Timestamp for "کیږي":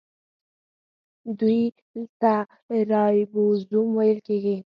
4.27-4.55